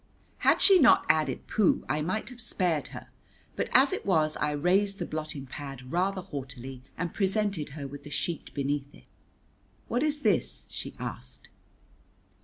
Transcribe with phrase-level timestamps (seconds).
[0.39, 3.09] Had she not added Pooh I might have spared her,
[3.55, 8.01] but as it was I raised the blotting pad rather haughtily and presented her with
[8.03, 9.05] the sheet beneath it.
[9.87, 11.49] "What is this?" she asked.